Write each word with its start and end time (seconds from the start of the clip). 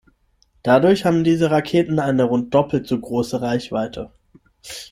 Dadurch 0.63 1.05
haben 1.05 1.23
diese 1.23 1.51
Raketen 1.51 1.99
eine 1.99 2.23
rund 2.23 2.55
doppelt 2.55 2.87
so 2.87 2.99
große 2.99 3.39
Reichweite. 3.39 4.09